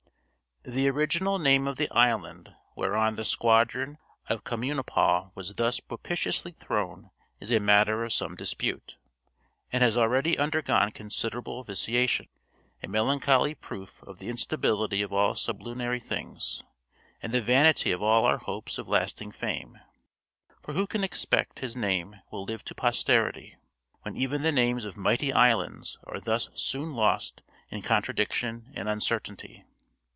The 0.63 0.87
original 0.91 1.39
name 1.39 1.65
of 1.65 1.77
the 1.77 1.89
island 1.89 2.53
whereon 2.75 3.15
the 3.15 3.25
squadron 3.25 3.97
of 4.29 4.43
Communipaw 4.43 5.31
was 5.33 5.55
thus 5.55 5.79
propitiously 5.79 6.51
thrown 6.51 7.09
is 7.39 7.49
a 7.49 7.59
matter 7.59 8.03
of 8.03 8.13
some 8.13 8.35
dispute, 8.35 8.95
and 9.73 9.81
has 9.81 9.97
already 9.97 10.37
undergone 10.37 10.91
considerable 10.91 11.63
vitiation 11.63 12.27
a 12.83 12.87
melancholy 12.87 13.55
proof 13.55 14.03
of 14.03 14.19
the 14.19 14.29
instability 14.29 15.01
of 15.01 15.11
all 15.11 15.33
sublunary 15.33 15.99
things, 15.99 16.61
and 17.23 17.33
the 17.33 17.41
vanity 17.41 17.91
of 17.91 18.03
all 18.03 18.25
our 18.25 18.37
hopes 18.37 18.77
of 18.77 18.87
lasting 18.87 19.31
fame; 19.31 19.79
for 20.61 20.73
who 20.75 20.85
can 20.85 21.03
expect 21.03 21.57
his 21.61 21.75
name 21.75 22.17
will 22.29 22.43
live 22.43 22.63
to 22.65 22.75
posterity, 22.75 23.55
when 24.03 24.15
even 24.15 24.43
the 24.43 24.51
names 24.51 24.85
of 24.85 24.95
mighty 24.95 25.33
islands 25.33 25.97
are 26.03 26.19
thus 26.19 26.51
soon 26.53 26.93
lost 26.93 27.41
in 27.69 27.81
contradiction 27.81 28.71
and 28.75 28.87
uncertainty! 28.87 29.63